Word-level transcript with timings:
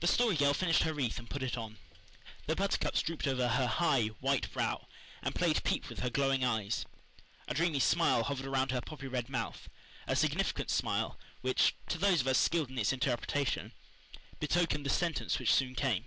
The 0.00 0.06
Story 0.06 0.36
Girl 0.36 0.52
finished 0.52 0.82
her 0.82 0.92
wreath 0.92 1.18
and 1.18 1.30
put 1.30 1.42
it 1.42 1.56
on. 1.56 1.78
The 2.46 2.54
buttercups 2.54 3.00
drooped 3.00 3.26
over 3.26 3.48
her 3.48 3.66
high, 3.66 4.08
white 4.20 4.52
brow 4.52 4.86
and 5.22 5.34
played 5.34 5.64
peep 5.64 5.88
with 5.88 6.00
her 6.00 6.10
glowing 6.10 6.44
eyes. 6.44 6.84
A 7.48 7.54
dreamy 7.54 7.78
smile 7.80 8.24
hovered 8.24 8.44
around 8.44 8.70
her 8.72 8.82
poppy 8.82 9.06
red 9.08 9.30
mouth 9.30 9.70
a 10.06 10.14
significant 10.14 10.68
smile 10.68 11.18
which, 11.40 11.74
to 11.88 11.96
those 11.96 12.20
of 12.20 12.26
us 12.26 12.36
skilled 12.36 12.68
in 12.68 12.76
its 12.76 12.92
interpretation, 12.92 13.72
betokened 14.40 14.84
the 14.84 14.90
sentence 14.90 15.38
which 15.38 15.54
soon 15.54 15.74
came. 15.74 16.04